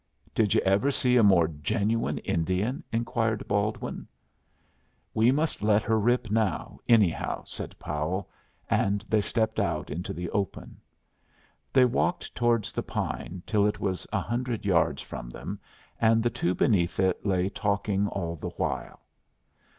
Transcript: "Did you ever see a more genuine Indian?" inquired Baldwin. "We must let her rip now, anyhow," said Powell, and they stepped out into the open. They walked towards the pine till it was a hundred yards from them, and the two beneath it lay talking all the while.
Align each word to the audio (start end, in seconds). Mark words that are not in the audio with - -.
"Did 0.33 0.55
you 0.55 0.61
ever 0.61 0.89
see 0.89 1.15
a 1.15 1.21
more 1.21 1.47
genuine 1.47 2.17
Indian?" 2.17 2.83
inquired 2.91 3.47
Baldwin. 3.47 4.07
"We 5.13 5.31
must 5.31 5.61
let 5.61 5.83
her 5.83 5.99
rip 5.99 6.31
now, 6.31 6.79
anyhow," 6.89 7.43
said 7.45 7.77
Powell, 7.77 8.27
and 8.67 9.05
they 9.09 9.21
stepped 9.21 9.59
out 9.59 9.91
into 9.91 10.11
the 10.11 10.27
open. 10.31 10.81
They 11.71 11.85
walked 11.85 12.33
towards 12.33 12.71
the 12.73 12.81
pine 12.81 13.43
till 13.45 13.67
it 13.67 13.79
was 13.79 14.07
a 14.11 14.21
hundred 14.21 14.65
yards 14.65 15.03
from 15.03 15.29
them, 15.29 15.59
and 15.99 16.23
the 16.23 16.31
two 16.31 16.55
beneath 16.55 16.99
it 16.99 17.23
lay 17.23 17.47
talking 17.49 18.07
all 18.07 18.35
the 18.37 18.49
while. 18.57 19.01